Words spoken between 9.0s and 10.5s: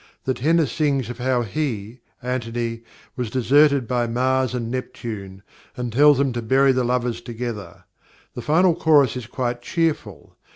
is quite cheerful.